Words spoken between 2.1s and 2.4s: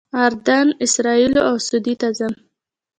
ځم.